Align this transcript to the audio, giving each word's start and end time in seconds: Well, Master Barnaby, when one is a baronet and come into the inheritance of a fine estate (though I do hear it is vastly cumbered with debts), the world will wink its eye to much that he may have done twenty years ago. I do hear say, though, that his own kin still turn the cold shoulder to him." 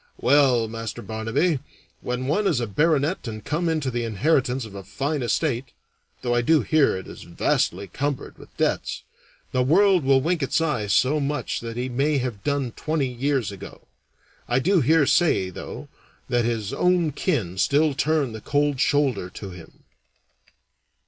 Well, 0.17 0.67
Master 0.67 1.03
Barnaby, 1.03 1.59
when 1.99 2.25
one 2.25 2.47
is 2.47 2.59
a 2.59 2.65
baronet 2.65 3.27
and 3.27 3.45
come 3.45 3.69
into 3.69 3.91
the 3.91 4.03
inheritance 4.03 4.65
of 4.65 4.73
a 4.73 4.83
fine 4.83 5.21
estate 5.21 5.73
(though 6.23 6.33
I 6.33 6.41
do 6.41 6.63
hear 6.63 6.97
it 6.97 7.05
is 7.05 7.21
vastly 7.21 7.85
cumbered 7.85 8.39
with 8.39 8.57
debts), 8.57 9.03
the 9.51 9.61
world 9.61 10.03
will 10.03 10.19
wink 10.19 10.41
its 10.41 10.59
eye 10.59 10.87
to 10.87 11.19
much 11.19 11.59
that 11.59 11.77
he 11.77 11.87
may 11.87 12.17
have 12.17 12.43
done 12.43 12.71
twenty 12.71 13.09
years 13.09 13.51
ago. 13.51 13.87
I 14.47 14.57
do 14.57 14.81
hear 14.81 15.05
say, 15.05 15.51
though, 15.51 15.87
that 16.29 16.45
his 16.45 16.73
own 16.73 17.11
kin 17.11 17.59
still 17.59 17.93
turn 17.93 18.31
the 18.31 18.41
cold 18.41 18.79
shoulder 18.79 19.29
to 19.29 19.51
him." 19.51 19.83